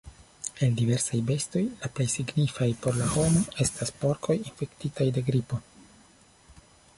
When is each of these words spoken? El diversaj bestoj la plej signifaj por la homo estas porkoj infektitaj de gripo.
El 0.67 0.73
diversaj 0.77 1.19
bestoj 1.27 1.61
la 1.81 1.89
plej 1.99 2.07
signifaj 2.13 2.69
por 2.87 2.97
la 3.01 3.11
homo 3.17 3.43
estas 3.67 3.93
porkoj 4.05 4.39
infektitaj 4.39 5.09
de 5.19 5.25
gripo. 5.29 5.61